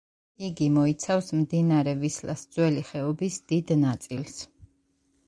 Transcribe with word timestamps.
იგი 0.45 0.67
მოიცავს 0.77 1.27
მდინარე 1.41 1.93
ვისლას 2.05 2.45
ძველი 2.55 2.81
ხეობის 2.87 3.39
დიდ 3.53 3.75
ნაწილს. 3.83 4.41